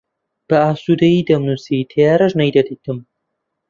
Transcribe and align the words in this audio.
بە 0.47 0.57
ئاسوودەیی 0.63 1.25
دەمنووسی، 1.29 1.87
تەیارەش 1.91 2.33
نەیدەدیتم 2.39 2.97